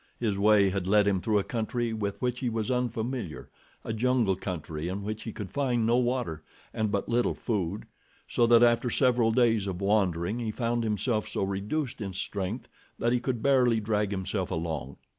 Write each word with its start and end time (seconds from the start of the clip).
His 0.19 0.35
way 0.35 0.71
had 0.71 0.87
led 0.87 1.07
him 1.07 1.21
through 1.21 1.37
a 1.37 1.43
country 1.43 1.93
with 1.93 2.19
which 2.23 2.39
he 2.39 2.49
was 2.49 2.71
unfamiliar, 2.71 3.51
a 3.83 3.93
jungle 3.93 4.35
country 4.35 4.87
in 4.87 5.03
which 5.03 5.21
he 5.25 5.31
could 5.31 5.51
find 5.51 5.85
no 5.85 5.97
water, 5.97 6.41
and 6.73 6.89
but 6.91 7.07
little 7.07 7.35
food, 7.35 7.85
so 8.27 8.47
that 8.47 8.63
after 8.63 8.89
several 8.89 9.29
days 9.31 9.67
of 9.67 9.79
wandering 9.79 10.39
he 10.39 10.49
found 10.49 10.83
himself 10.83 11.27
so 11.27 11.43
reduced 11.43 12.01
in 12.01 12.13
strength 12.13 12.67
that 12.97 13.13
he 13.13 13.19
could 13.19 13.43
barely 13.43 13.79
drag 13.79 14.09
himself 14.09 14.49
along. 14.49 14.97